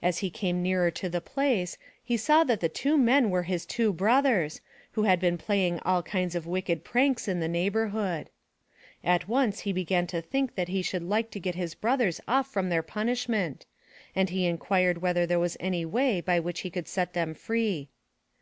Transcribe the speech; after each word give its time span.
As 0.00 0.20
he 0.20 0.30
came 0.30 0.62
nearer 0.62 0.90
to. 0.92 1.10
the 1.10 1.20
place 1.20 1.76
he 2.02 2.16
saw 2.16 2.42
that 2.42 2.60
the 2.60 2.70
two 2.70 2.96
men 2.96 3.28
were 3.28 3.42
his 3.42 3.66
two 3.66 3.92
brothers, 3.92 4.62
who 4.92 5.02
had 5.02 5.20
been 5.20 5.36
playing 5.36 5.78
all 5.80 6.02
kinds 6.02 6.34
of 6.34 6.46
wicked 6.46 6.84
pranks 6.84 7.28
in 7.28 7.40
the 7.40 7.48
neighborhood. 7.48 8.30
At 9.04 9.28
once 9.28 9.60
he 9.60 9.74
began 9.74 10.06
to 10.06 10.22
think 10.22 10.54
that 10.54 10.68
he 10.68 10.80
should 10.80 11.02
like 11.02 11.30
to 11.32 11.38
get 11.38 11.54
his 11.54 11.74
brothers 11.74 12.18
off 12.26 12.50
from 12.50 12.70
their 12.70 12.82
punishment, 12.82 13.66
and 14.16 14.30
he 14.30 14.46
inquired 14.46 15.02
whether 15.02 15.26
there 15.26 15.38
was 15.38 15.58
any 15.60 15.84
way 15.84 16.22
by 16.22 16.40
which 16.40 16.60
he 16.60 16.70
could 16.70 16.88
set 16.88 17.12
them 17.12 17.34
free. 17.34 17.90